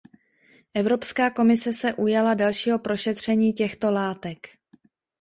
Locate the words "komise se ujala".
1.29-2.33